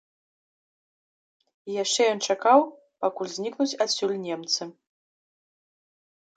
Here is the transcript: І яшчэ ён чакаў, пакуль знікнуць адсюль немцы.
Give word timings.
І 1.69 1.75
яшчэ 1.83 2.01
ён 2.15 2.19
чакаў, 2.35 2.59
пакуль 3.05 3.31
знікнуць 3.37 3.71
адсюль 3.87 4.19
немцы. 4.27 4.63